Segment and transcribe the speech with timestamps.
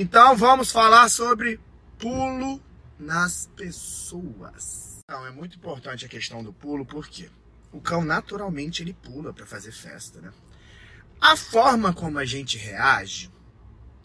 [0.00, 1.58] Então vamos falar sobre
[1.98, 2.62] pulo
[2.96, 5.00] nas pessoas.
[5.02, 7.28] Então é muito importante a questão do pulo, porque
[7.72, 10.32] o cão naturalmente ele pula para fazer festa, né?
[11.20, 13.28] A forma como a gente reage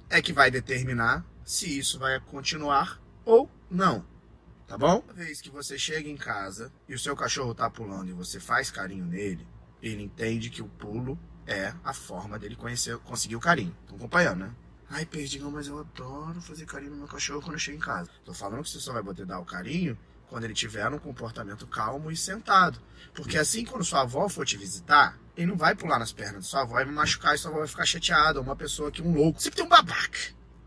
[0.09, 4.03] é que vai determinar se isso vai continuar ou não.
[4.65, 5.03] Tá bom?
[5.05, 8.39] Uma vez que você chega em casa e o seu cachorro tá pulando e você
[8.39, 9.47] faz carinho nele,
[9.79, 13.77] ele entende que o pulo é a forma dele conhecer, conseguir o carinho.
[13.83, 14.55] Estão acompanhando, né?
[14.89, 18.09] Ai, Perdigão, mas eu adoro fazer carinho no meu cachorro quando eu chego em casa.
[18.23, 21.67] Tô falando que você só vai poder dar o carinho quando ele tiver um comportamento
[21.67, 22.79] calmo e sentado.
[23.13, 26.49] Porque assim, quando sua avó for te visitar, ele não vai pular nas pernas de
[26.49, 28.41] sua avó e machucar e sua avó vai ficar chateada.
[28.41, 29.41] Uma pessoa que um louco.
[29.41, 30.19] Sempre tem um babaca,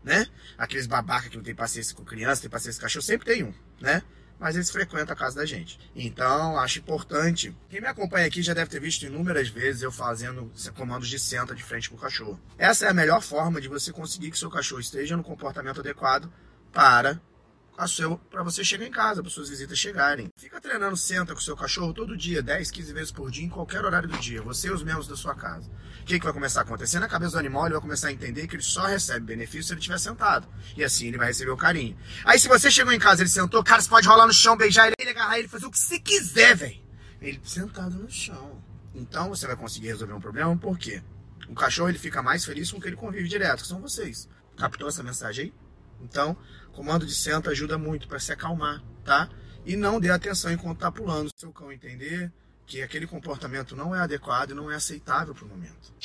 [0.03, 0.25] né?
[0.57, 3.53] Aqueles babaca que não tem paciência com criança, tem paciência com cachorro, sempre tem um,
[3.79, 4.01] né?
[4.39, 5.79] Mas eles frequentam a casa da gente.
[5.95, 7.55] Então, acho importante.
[7.69, 11.55] Quem me acompanha aqui já deve ter visto inúmeras vezes eu fazendo comandos de senta
[11.55, 12.39] de frente com o cachorro.
[12.57, 16.31] Essa é a melhor forma de você conseguir que seu cachorro esteja no comportamento adequado
[16.71, 17.19] para
[18.31, 20.29] para você chegar em casa, para suas visitas chegarem.
[20.35, 23.49] Fica treinando senta com o seu cachorro todo dia, 10, 15 vezes por dia, em
[23.49, 25.69] qualquer horário do dia, você e os membros da sua casa.
[26.01, 26.99] O que, que vai começar a acontecer?
[26.99, 29.73] Na cabeça do animal, ele vai começar a entender que ele só recebe benefício se
[29.73, 30.47] ele estiver sentado.
[30.75, 31.95] E assim ele vai receber o carinho.
[32.25, 34.91] Aí se você chegou em casa, ele sentou, cara, você pode rolar no chão, beijar
[34.99, 36.81] ele, agarrar ele, fazer o que você quiser, velho.
[37.21, 38.59] Ele sentado no chão.
[38.95, 41.03] Então você vai conseguir resolver um problema, por quê?
[41.47, 44.27] O cachorro ele fica mais feliz com que ele convive direto, que são vocês.
[44.57, 45.66] Captou essa mensagem aí?
[46.01, 46.37] Então,
[46.73, 49.29] comando de senta ajuda muito para se acalmar, tá?
[49.65, 51.29] E não dê atenção enquanto está pulando.
[51.35, 52.31] Seu cão entender
[52.65, 55.93] que aquele comportamento não é adequado e não é aceitável para o momento.